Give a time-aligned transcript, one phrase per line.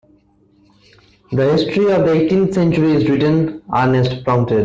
[1.31, 4.59] The history of the eighteenth century is written, Ernest prompted.